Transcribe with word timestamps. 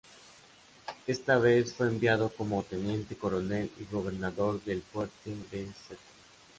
Esta 1.05 1.37
vez 1.37 1.75
fue 1.75 1.87
enviado 1.87 2.29
como 2.35 2.63
teniente 2.63 3.15
coronel 3.15 3.69
y 3.79 3.83
gobernador 3.93 4.59
del 4.63 4.81
fuerte 4.81 5.29
de 5.51 5.61
St. 5.65 5.97